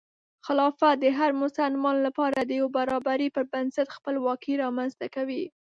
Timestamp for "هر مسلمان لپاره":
1.17-2.37